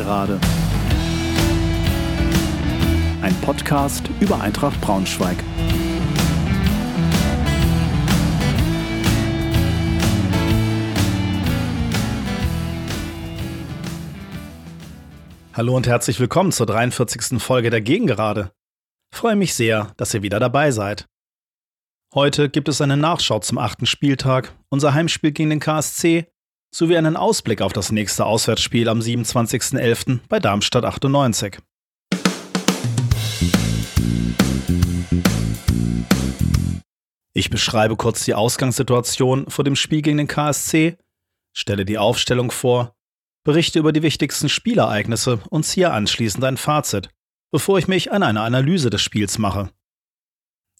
[0.00, 0.40] Gegengerade.
[3.20, 5.36] Ein Podcast über Eintracht Braunschweig.
[15.52, 17.38] Hallo und herzlich willkommen zur 43.
[17.38, 18.52] Folge der Gegengerade.
[19.14, 21.04] Freue mich sehr, dass ihr wieder dabei seid.
[22.14, 26.26] Heute gibt es eine Nachschau zum achten Spieltag, unser Heimspiel gegen den KSC
[26.70, 30.20] sowie einen Ausblick auf das nächste Auswärtsspiel am 27.11.
[30.28, 31.58] bei Darmstadt 98.
[37.32, 40.98] Ich beschreibe kurz die Ausgangssituation vor dem Spiel gegen den KSC,
[41.52, 42.94] stelle die Aufstellung vor,
[43.44, 47.08] berichte über die wichtigsten Spielereignisse und ziehe anschließend ein Fazit,
[47.50, 49.70] bevor ich mich an eine Analyse des Spiels mache.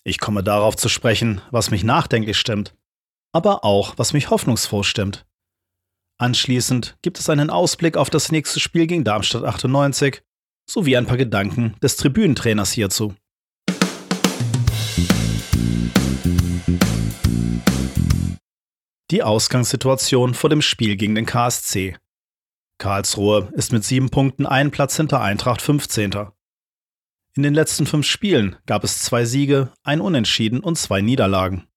[0.04, 2.74] Ich komme darauf zu sprechen, was mich nachdenklich stimmt,
[3.32, 5.26] aber auch, was mich hoffnungsfroh stimmt.
[6.20, 10.20] Anschließend gibt es einen Ausblick auf das nächste Spiel gegen Darmstadt 98
[10.68, 13.14] sowie ein paar Gedanken des Tribünentrainers hierzu.
[19.10, 21.96] Die Ausgangssituation vor dem Spiel gegen den KSC.
[22.76, 26.12] Karlsruhe ist mit sieben Punkten einen Platz hinter Eintracht 15.
[27.34, 31.69] In den letzten fünf Spielen gab es zwei Siege, ein Unentschieden und zwei Niederlagen.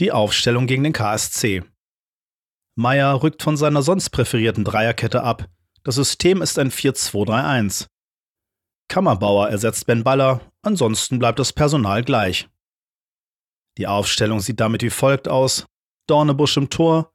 [0.00, 1.62] Die Aufstellung gegen den KSC.
[2.74, 5.48] Meyer rückt von seiner sonst präferierten Dreierkette ab.
[5.84, 7.86] Das System ist ein 4-2-3-1.
[8.88, 12.48] Kammerbauer ersetzt Ben Baller, ansonsten bleibt das Personal gleich.
[13.78, 15.66] Die Aufstellung sieht damit wie folgt aus:
[16.06, 17.12] Dornebusch im Tor,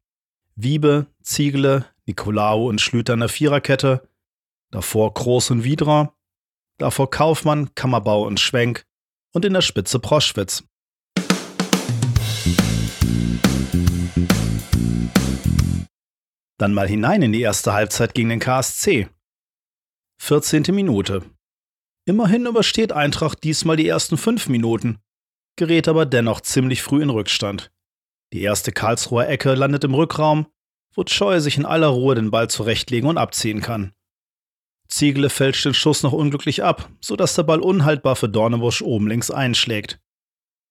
[0.56, 4.08] Wiebe, Ziegele, Nikolaou und Schlüter in der Viererkette,
[4.72, 6.16] davor Groß und Wiedra,
[6.78, 8.86] davor Kaufmann, Kammerbau und Schwenk
[9.34, 10.64] und in der Spitze Proschwitz.
[16.58, 19.08] Dann mal hinein in die erste Halbzeit gegen den KSC.
[20.20, 20.64] 14.
[20.70, 21.24] Minute.
[22.06, 24.98] Immerhin übersteht Eintracht diesmal die ersten fünf Minuten,
[25.56, 27.72] gerät aber dennoch ziemlich früh in Rückstand.
[28.34, 30.48] Die erste Karlsruher Ecke landet im Rückraum
[30.98, 33.94] wo Scheu sich in aller Ruhe den Ball zurechtlegen und abziehen kann.
[34.90, 39.30] Ziegele fälscht den Schuss noch unglücklich ab, sodass der Ball unhaltbar für Dornebusch oben links
[39.30, 40.00] einschlägt.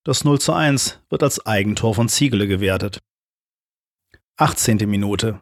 [0.06, 3.02] Das 0 zu 1 wird als Eigentor von Ziegele gewertet.
[4.36, 4.88] 18.
[4.88, 5.40] Minute.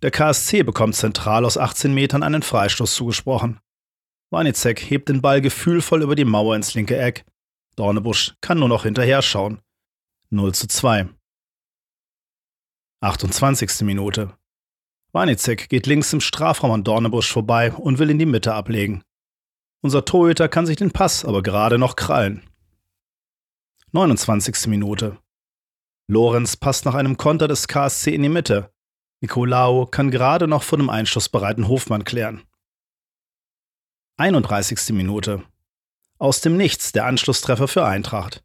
[0.00, 3.60] Der KSC bekommt zentral aus 18 Metern einen Freistoß zugesprochen.
[4.30, 7.26] Wanizek hebt den Ball gefühlvoll über die Mauer ins linke Eck.
[7.76, 9.60] Dornebusch kann nur noch hinterher schauen.
[10.30, 11.10] 0 zu 2.
[13.02, 13.82] 28.
[13.82, 14.34] Minute.
[15.12, 19.04] Wanizek geht links im Strafraum an Dornebusch vorbei und will in die Mitte ablegen.
[19.82, 22.49] Unser Torhüter kann sich den Pass aber gerade noch krallen.
[23.92, 24.68] 29.
[24.68, 25.18] Minute.
[26.06, 28.72] Lorenz passt nach einem Konter des KSC in die Mitte.
[29.20, 32.44] Nicolao kann gerade noch vor dem einschussbereiten Hofmann klären.
[34.16, 34.90] 31.
[34.90, 35.42] Minute.
[36.18, 38.44] Aus dem Nichts der Anschlusstreffer für Eintracht.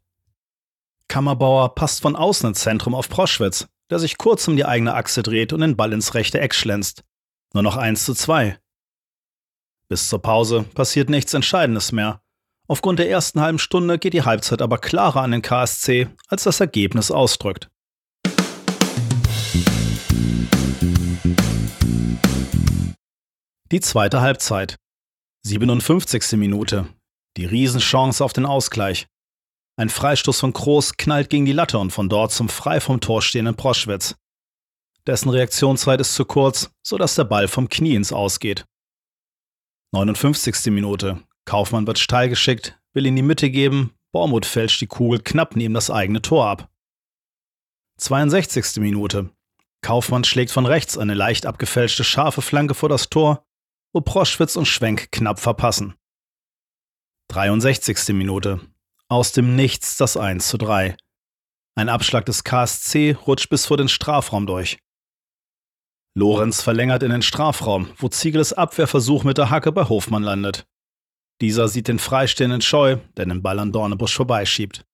[1.06, 5.22] Kammerbauer passt von außen ins Zentrum auf Proschwitz, der sich kurz um die eigene Achse
[5.22, 7.04] dreht und den Ball ins rechte Eck schlänzt.
[7.54, 8.58] Nur noch 1 zu 2.
[9.88, 12.20] Bis zur Pause passiert nichts Entscheidendes mehr.
[12.68, 16.58] Aufgrund der ersten halben Stunde geht die Halbzeit aber klarer an den KSC, als das
[16.58, 17.70] Ergebnis ausdrückt.
[23.72, 24.76] Die zweite Halbzeit.
[25.44, 26.32] 57.
[26.32, 26.88] Minute.
[27.36, 29.06] Die Riesenchance auf den Ausgleich.
[29.76, 33.22] Ein Freistoß von Groß knallt gegen die Latte und von dort zum frei vom Tor
[33.22, 34.16] stehenden Proschwitz.
[35.06, 38.64] Dessen Reaktionszeit ist zu kurz, sodass der Ball vom Knie ins Ausgeht.
[39.92, 40.72] 59.
[40.72, 41.22] Minute.
[41.46, 45.74] Kaufmann wird steil geschickt, will in die Mitte geben, Bormuth fälscht die Kugel knapp neben
[45.74, 46.68] das eigene Tor ab.
[47.98, 48.76] 62.
[48.76, 49.30] Minute.
[49.80, 53.46] Kaufmann schlägt von rechts eine leicht abgefälschte scharfe Flanke vor das Tor,
[53.92, 55.94] wo Proschwitz und Schwenk knapp verpassen.
[57.28, 58.14] 63.
[58.14, 58.60] Minute.
[59.08, 60.96] Aus dem Nichts das 1 zu 3.
[61.76, 64.78] Ein Abschlag des KSC rutscht bis vor den Strafraum durch.
[66.14, 70.66] Lorenz verlängert in den Strafraum, wo Ziegeles Abwehrversuch mit der Hacke bei Hofmann landet.
[71.42, 74.86] Dieser sieht den freistehenden Scheu, der den Ball an Dornebusch vorbeischiebt.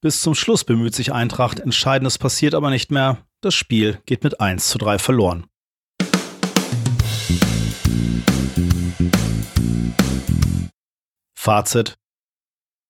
[0.00, 3.26] Bis zum Schluss bemüht sich Eintracht, Entscheidendes passiert aber nicht mehr.
[3.40, 5.46] Das Spiel geht mit 1 zu 3 verloren.
[11.36, 11.96] Fazit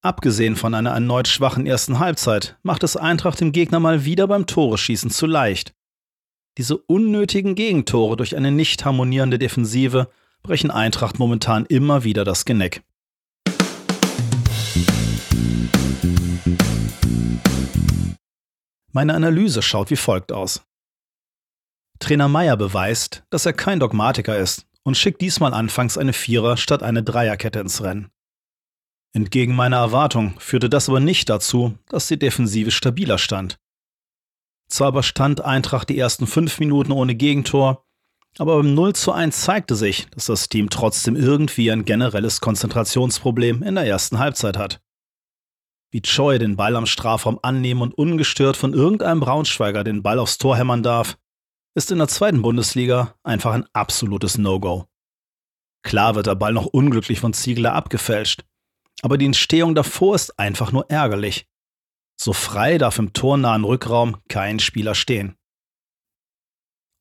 [0.03, 4.45] Abgesehen von einer erneut schwachen ersten Halbzeit macht es Eintracht dem Gegner mal wieder beim
[4.45, 5.73] Tore-Schießen zu leicht.
[6.57, 10.11] Diese unnötigen Gegentore durch eine nicht harmonierende Defensive
[10.43, 12.83] brechen Eintracht momentan immer wieder das Genick.
[18.93, 20.65] Meine Analyse schaut wie folgt aus.
[21.99, 26.83] Trainer Meyer beweist, dass er kein Dogmatiker ist und schickt diesmal anfangs eine Vierer statt
[26.83, 28.11] eine Dreierkette ins Rennen.
[29.13, 33.59] Entgegen meiner Erwartung führte das aber nicht dazu, dass die Defensive stabiler stand.
[34.69, 37.85] Zwar überstand Eintracht die ersten fünf Minuten ohne Gegentor,
[38.37, 43.63] aber beim 0 zu 1 zeigte sich, dass das Team trotzdem irgendwie ein generelles Konzentrationsproblem
[43.63, 44.81] in der ersten Halbzeit hat.
[45.91, 50.37] Wie Choi den Ball am Strafraum annehmen und ungestört von irgendeinem Braunschweiger den Ball aufs
[50.37, 51.17] Tor hämmern darf,
[51.75, 54.87] ist in der zweiten Bundesliga einfach ein absolutes No-Go.
[55.83, 58.43] Klar wird der Ball noch unglücklich von Ziegler abgefälscht,
[59.01, 61.47] aber die Entstehung davor ist einfach nur ärgerlich.
[62.19, 65.35] So frei darf im tornahen Rückraum kein Spieler stehen.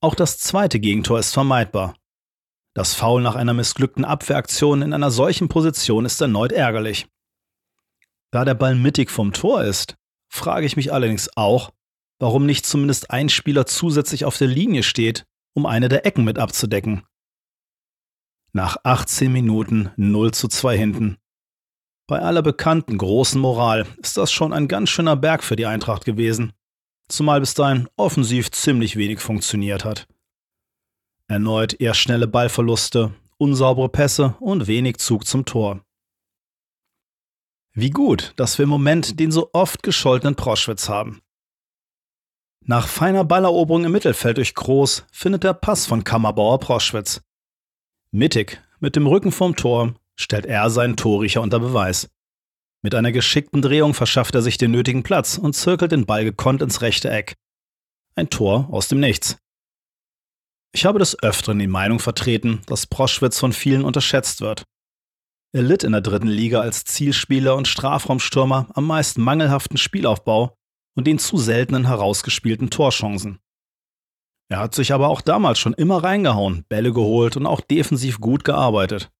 [0.03, 1.95] Auch das zweite Gegentor ist vermeidbar.
[2.75, 7.07] Das Foul nach einer missglückten Abwehraktion in einer solchen Position ist erneut ärgerlich.
[8.31, 9.97] Da der Ball mittig vom Tor ist,
[10.33, 11.73] frage ich mich allerdings auch,
[12.19, 16.39] warum nicht zumindest ein Spieler zusätzlich auf der Linie steht, um eine der Ecken mit
[16.39, 17.05] abzudecken.
[18.53, 21.19] Nach 18 Minuten 0 zu 2 hinten.
[22.07, 26.05] Bei aller bekannten großen Moral ist das schon ein ganz schöner Berg für die Eintracht
[26.05, 26.53] gewesen,
[27.13, 30.07] zumal bis dahin offensiv ziemlich wenig funktioniert hat.
[31.29, 35.81] Erneut eher schnelle Ballverluste, unsaubere Pässe und wenig Zug zum Tor.
[37.73, 41.21] Wie gut, dass wir im Moment den so oft gescholtenen Proschwitz haben.
[42.65, 47.23] Nach feiner Balleroberung im Mittelfeld durch Groß findet der Pass von Kammerbauer Proschwitz.
[48.11, 52.11] Mittig, mit dem Rücken vorm Tor, stellt er seinen Torriecher unter Beweis.
[52.83, 56.63] Mit einer geschickten Drehung verschafft er sich den nötigen Platz und zirkelt den Ball gekonnt
[56.63, 57.35] ins rechte Eck.
[58.15, 59.37] Ein Tor aus dem Nichts.
[60.73, 64.65] Ich habe des Öfteren die Meinung vertreten, dass Proschwitz von vielen unterschätzt wird.
[65.53, 70.55] Er litt in der dritten Liga als Zielspieler und Strafraumstürmer am meist mangelhaften Spielaufbau
[70.97, 73.41] und den zu seltenen herausgespielten Torchancen.
[74.49, 78.45] Er hat sich aber auch damals schon immer reingehauen, Bälle geholt und auch defensiv gut
[78.45, 79.11] gearbeitet.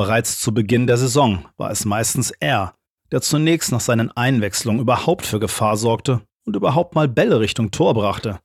[0.00, 2.74] Bereits zu Beginn der Saison war es meistens er,
[3.12, 7.92] der zunächst nach seinen Einwechslungen überhaupt für Gefahr sorgte und überhaupt mal Bälle Richtung Tor
[7.92, 8.40] brachte.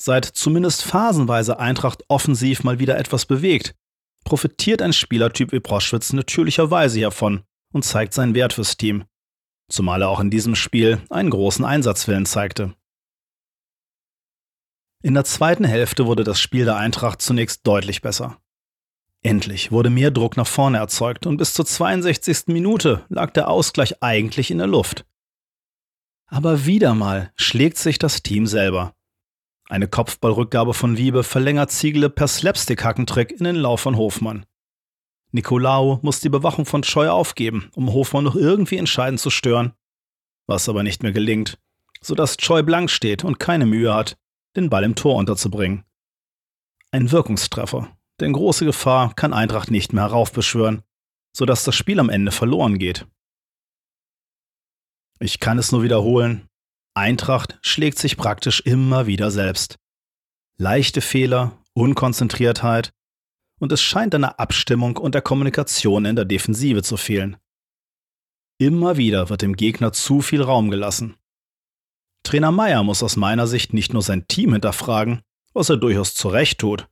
[0.00, 3.74] Seit zumindest phasenweise Eintracht offensiv mal wieder etwas bewegt,
[4.24, 7.42] profitiert ein Spielertyp wie Proschwitz natürlicherweise hiervon
[7.74, 9.04] und zeigt seinen Wert fürs Team
[9.72, 12.74] zumal er auch in diesem Spiel einen großen Einsatzwillen zeigte.
[15.02, 18.38] In der zweiten Hälfte wurde das Spiel der Eintracht zunächst deutlich besser.
[19.22, 22.48] Endlich wurde mehr Druck nach vorne erzeugt und bis zur 62.
[22.48, 25.06] Minute lag der Ausgleich eigentlich in der Luft.
[26.26, 28.94] Aber wieder mal schlägt sich das Team selber.
[29.68, 34.44] Eine Kopfballrückgabe von Wiebe verlängert Ziegle per Slapstick-Hackentrick in den Lauf von Hofmann.
[35.30, 39.72] Nicolao muss die Bewachung von Scheu aufgeben, um Hofmann noch irgendwie entscheidend zu stören.
[40.46, 41.58] Was aber nicht mehr gelingt,
[42.02, 44.18] sodass Choi blank steht und keine Mühe hat,
[44.56, 45.84] den Ball im Tor unterzubringen.
[46.90, 50.82] Ein Wirkungstreffer, denn große Gefahr kann Eintracht nicht mehr heraufbeschwören,
[51.36, 53.06] sodass das Spiel am Ende verloren geht.
[55.18, 56.48] Ich kann es nur wiederholen,
[56.94, 59.78] Eintracht schlägt sich praktisch immer wieder selbst.
[60.56, 62.92] Leichte Fehler, Unkonzentriertheit
[63.58, 67.36] und es scheint an der Abstimmung und der Kommunikation in der Defensive zu fehlen.
[68.58, 71.16] Immer wieder wird dem Gegner zu viel Raum gelassen.
[72.22, 75.22] Trainer Meyer muss aus meiner Sicht nicht nur sein Team hinterfragen,
[75.54, 76.88] was er durchaus zu Recht tut,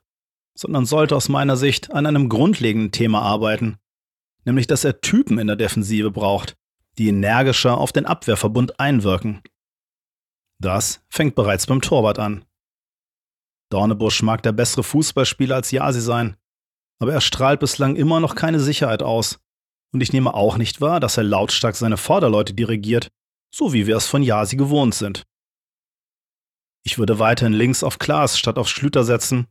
[0.61, 3.79] sondern sollte aus meiner Sicht an einem grundlegenden Thema arbeiten,
[4.45, 6.55] nämlich dass er Typen in der Defensive braucht,
[6.99, 9.41] die energischer auf den Abwehrverbund einwirken.
[10.61, 12.45] Das fängt bereits beim Torwart an.
[13.71, 16.37] Dornebusch mag der bessere Fußballspieler als Jasi sein,
[16.99, 19.41] aber er strahlt bislang immer noch keine Sicherheit aus.
[19.93, 23.09] Und ich nehme auch nicht wahr, dass er lautstark seine Vorderleute dirigiert,
[23.51, 25.25] so wie wir es von Yasi gewohnt sind.
[26.85, 29.47] Ich würde weiterhin links auf Klaas statt auf Schlüter setzen,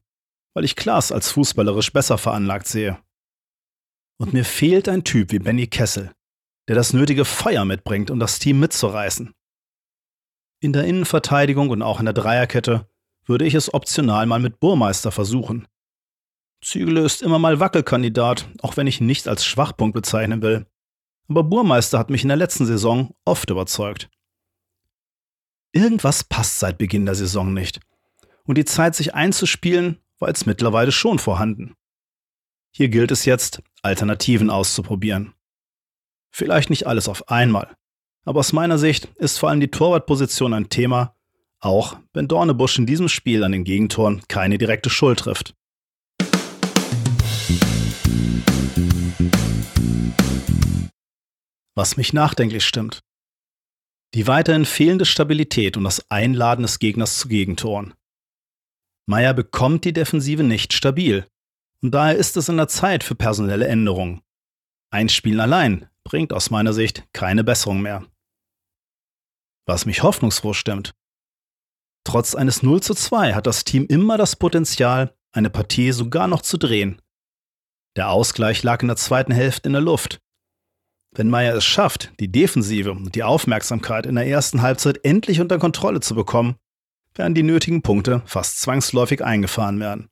[0.53, 2.99] weil ich Klaas als fußballerisch besser veranlagt sehe.
[4.17, 6.11] Und mir fehlt ein Typ wie Benny Kessel,
[6.67, 9.33] der das nötige Feuer mitbringt, um das Team mitzureißen.
[10.61, 12.89] In der Innenverteidigung und auch in der Dreierkette
[13.25, 15.67] würde ich es optional mal mit Burmeister versuchen.
[16.61, 20.65] Zügele ist immer mal Wackelkandidat, auch wenn ich ihn nicht als Schwachpunkt bezeichnen will.
[21.29, 24.09] Aber Burmeister hat mich in der letzten Saison oft überzeugt.
[25.71, 27.79] Irgendwas passt seit Beginn der Saison nicht.
[28.43, 31.75] Und die Zeit, sich einzuspielen, war jetzt mittlerweile schon vorhanden.
[32.71, 35.33] Hier gilt es jetzt, Alternativen auszuprobieren.
[36.31, 37.75] Vielleicht nicht alles auf einmal,
[38.25, 41.15] aber aus meiner Sicht ist vor allem die Torwartposition ein Thema,
[41.59, 45.55] auch wenn Dornebusch in diesem Spiel an den Gegentoren keine direkte Schuld trifft.
[51.79, 52.99] was mich nachdenklich stimmt.
[54.13, 57.93] Die weiterhin fehlende Stabilität und das Einladen des Gegners zu Gegentoren.
[59.09, 61.27] Meyer bekommt die Defensive nicht stabil.
[61.81, 64.21] Und daher ist es in der Zeit für personelle Änderungen.
[64.93, 68.05] Ein Spiel allein bringt aus meiner Sicht keine Besserung mehr.
[69.65, 70.93] Was mich hoffnungsfroh stimmt.
[72.03, 76.43] Trotz eines 0 zu 2 hat das Team immer das Potenzial, eine Partie sogar noch
[76.43, 77.01] zu drehen.
[77.97, 80.19] Der Ausgleich lag in der zweiten Hälfte in der Luft.
[81.15, 85.57] Wenn Meyer es schafft, die Defensive und die Aufmerksamkeit in der ersten Halbzeit endlich unter
[85.57, 86.57] Kontrolle zu bekommen,
[87.19, 90.09] werden die nötigen Punkte fast zwangsläufig eingefahren werden.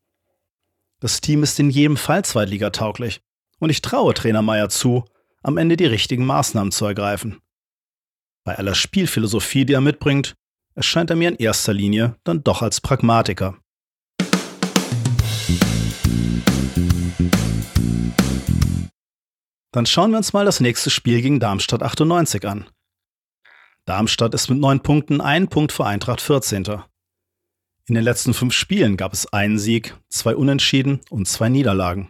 [0.99, 3.21] Das Team ist in jedem Fall zweitligatauglich
[3.59, 5.05] und ich traue Trainer Meyer zu,
[5.41, 7.39] am Ende die richtigen Maßnahmen zu ergreifen.
[8.43, 10.35] Bei aller Spielphilosophie, die er mitbringt,
[10.75, 13.57] erscheint er mir in erster Linie dann doch als Pragmatiker.
[19.71, 22.65] Dann schauen wir uns mal das nächste Spiel gegen Darmstadt 98 an.
[23.85, 26.83] Darmstadt ist mit neun Punkten ein Punkt vor Eintracht 14.
[27.89, 32.09] In den letzten fünf Spielen gab es einen Sieg, zwei Unentschieden und zwei Niederlagen.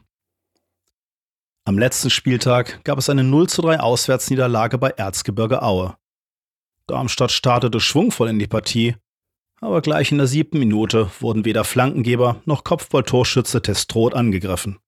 [1.65, 5.95] Am letzten Spieltag gab es eine 0 zu 3 Auswärtsniederlage bei Erzgebirge Aue.
[6.87, 8.95] Darmstadt startete schwungvoll in die Partie,
[9.61, 14.79] aber gleich in der siebten Minute wurden weder Flankengeber noch Kopfballtorschütze Testroth angegriffen.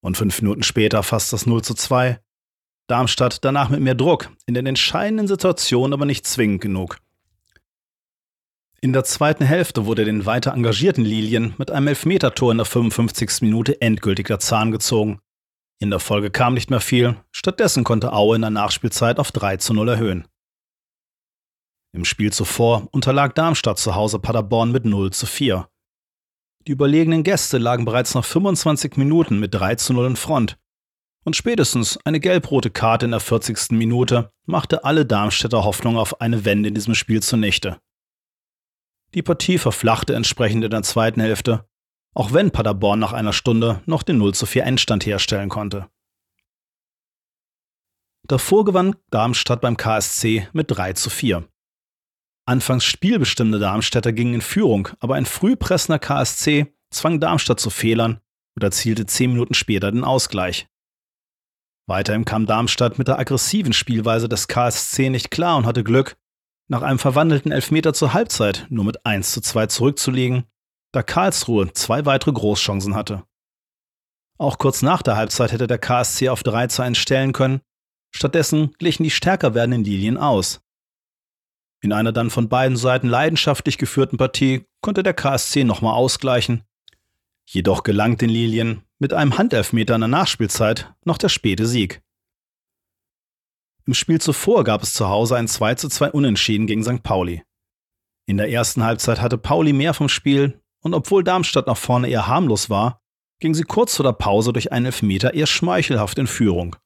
[0.00, 2.18] Und fünf Minuten später fast das 0 zu 2.
[2.86, 6.98] Darmstadt danach mit mehr Druck, in den entscheidenden Situationen aber nicht zwingend genug.
[8.80, 13.42] In der zweiten Hälfte wurde den weiter engagierten Lilien mit einem Elfmetertor in der 55.
[13.42, 15.20] Minute endgültig der Zahn gezogen.
[15.80, 19.56] In der Folge kam nicht mehr viel, stattdessen konnte Aue in der Nachspielzeit auf 3
[19.56, 20.28] zu 0 erhöhen.
[21.92, 25.68] Im Spiel zuvor unterlag Darmstadt zu Hause Paderborn mit 0 zu 4.
[26.68, 30.56] Die überlegenen Gäste lagen bereits nach 25 Minuten mit 3 zu 0 in Front.
[31.24, 33.72] Und spätestens eine gelb-rote Karte in der 40.
[33.72, 37.80] Minute machte alle Darmstädter Hoffnung auf eine Wende in diesem Spiel zunichte.
[39.14, 41.68] Die Partie verflachte entsprechend in der zweiten Hälfte
[42.18, 45.88] auch wenn Paderborn nach einer Stunde noch den 0 zu 4 Endstand herstellen konnte.
[48.26, 51.48] Davor gewann Darmstadt beim KSC mit 3 zu 4.
[52.44, 58.20] Anfangs spielbestimmte Darmstädter gingen in Führung, aber ein frühpressender KSC zwang Darmstadt zu Fehlern
[58.56, 60.66] und erzielte 10 Minuten später den Ausgleich.
[61.86, 66.16] Weiterhin kam Darmstadt mit der aggressiven Spielweise des KSC nicht klar und hatte Glück,
[66.68, 70.44] nach einem verwandelten Elfmeter zur Halbzeit nur mit 1 zu 2 zurückzulegen
[70.92, 73.24] da Karlsruhe zwei weitere Großchancen hatte.
[74.38, 77.60] Auch kurz nach der Halbzeit hätte der KSC auf 3 zu 1 stellen können,
[78.14, 80.60] stattdessen glichen die stärker werdenden Lilien aus.
[81.80, 86.64] In einer dann von beiden Seiten leidenschaftlich geführten Partie konnte der KSC nochmal ausgleichen,
[87.46, 92.02] jedoch gelangt den Lilien mit einem Handelfmeter in der Nachspielzeit noch der späte Sieg.
[93.88, 97.02] Im Spiel zuvor gab es zu Hause ein 2 zu 2 Unentschieden gegen St.
[97.02, 97.42] Pauli.
[98.26, 102.26] In der ersten Halbzeit hatte Pauli mehr vom Spiel und obwohl Darmstadt nach vorne eher
[102.26, 103.00] harmlos war,
[103.40, 106.76] ging sie kurz vor der Pause durch einen Elfmeter eher schmeichelhaft in Führung.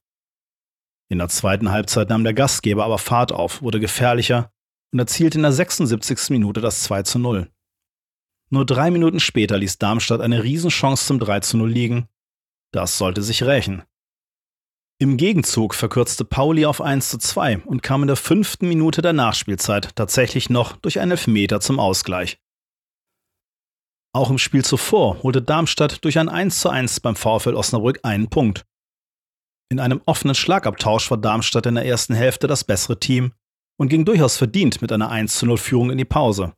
[1.08, 4.52] In der zweiten Halbzeit nahm der Gastgeber aber Fahrt auf, wurde gefährlicher
[4.92, 6.30] und erzielte in der 76.
[6.30, 7.50] Minute das 2 zu 0.
[8.50, 12.08] Nur drei Minuten später ließ Darmstadt eine Riesenchance zum 3 zu 0 liegen.
[12.70, 13.82] Das sollte sich rächen.
[15.02, 19.12] Im Gegenzug verkürzte Pauli auf 1 zu 2 und kam in der fünften Minute der
[19.12, 22.38] Nachspielzeit tatsächlich noch durch einen Elfmeter zum Ausgleich.
[24.14, 28.64] Auch im Spiel zuvor holte Darmstadt durch ein 1:1 beim VfL Osnabrück einen Punkt.
[29.70, 33.32] In einem offenen Schlagabtausch war Darmstadt in der ersten Hälfte das bessere Team
[33.78, 36.54] und ging durchaus verdient mit einer 1:0 Führung in die Pause.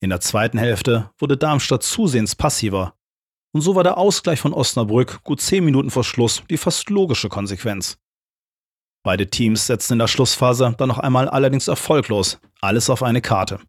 [0.00, 2.96] In der zweiten Hälfte wurde Darmstadt zusehends passiver.
[3.54, 7.28] Und so war der Ausgleich von Osnabrück gut 10 Minuten vor Schluss die fast logische
[7.28, 7.98] Konsequenz.
[9.04, 13.60] Beide Teams setzten in der Schlussphase dann noch einmal allerdings erfolglos alles auf eine Karte.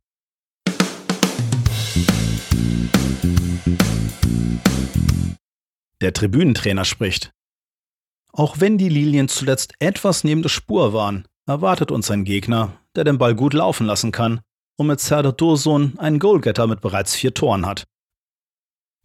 [6.02, 7.32] Der Tribünentrainer spricht.
[8.34, 13.04] Auch wenn die Lilien zuletzt etwas neben der Spur waren, erwartet uns ein Gegner, der
[13.04, 14.42] den Ball gut laufen lassen kann
[14.78, 17.86] und mit Serdar Dursun einen Goalgetter mit bereits vier Toren hat.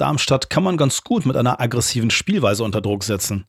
[0.00, 3.46] Darmstadt kann man ganz gut mit einer aggressiven Spielweise unter Druck setzen.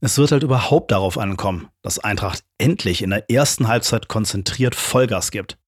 [0.00, 5.32] Es wird halt überhaupt darauf ankommen, dass Eintracht endlich in der ersten Halbzeit konzentriert Vollgas
[5.32, 5.58] gibt.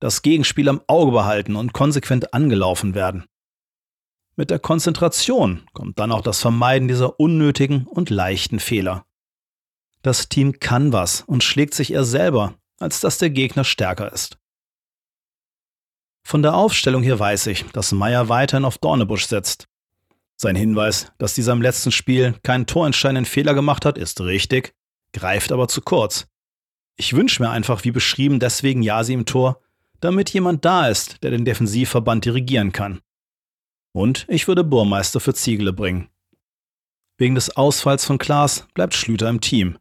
[0.00, 3.24] Das Gegenspiel am Auge behalten und konsequent angelaufen werden.
[4.36, 9.06] Mit der Konzentration kommt dann auch das Vermeiden dieser unnötigen und leichten Fehler.
[10.02, 14.38] Das Team kann was und schlägt sich eher selber, als dass der Gegner stärker ist.
[16.26, 19.68] Von der Aufstellung hier weiß ich, dass Meyer weiterhin auf Dornebusch setzt.
[20.34, 24.74] Sein Hinweis, dass dieser im letzten Spiel keinen torentscheidenden Fehler gemacht hat, ist richtig,
[25.12, 26.26] greift aber zu kurz.
[26.96, 29.62] Ich wünsche mir einfach, wie beschrieben, deswegen Jasi im Tor,
[30.00, 33.02] damit jemand da ist, der den Defensivverband dirigieren kann.
[33.92, 36.08] Und ich würde Burmeister für Ziegele bringen.
[37.18, 39.78] Wegen des Ausfalls von Klaas bleibt Schlüter im Team.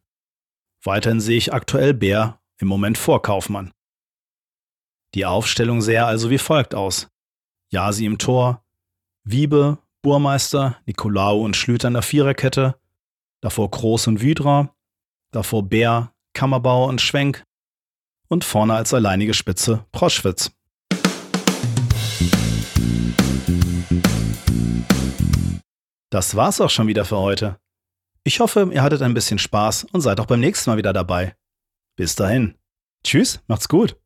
[0.84, 3.72] Weiterhin sehe ich aktuell Bär im Moment vor Kaufmann.
[5.16, 7.08] Die Aufstellung sähe also wie folgt aus.
[7.72, 8.66] Jasi im Tor,
[9.24, 12.76] Wiebe, Burmeister, Nikolaou und Schlüter in der Viererkette,
[13.40, 14.76] davor Groß und Wydra,
[15.32, 17.46] davor Bär, Kammerbauer und Schwenk
[18.28, 20.52] und vorne als alleinige Spitze Proschwitz.
[26.10, 27.58] Das war's auch schon wieder für heute.
[28.26, 31.38] Ich hoffe, ihr hattet ein bisschen Spaß und seid auch beim nächsten Mal wieder dabei.
[31.96, 32.56] Bis dahin.
[33.06, 33.98] Tschüss, macht's gut.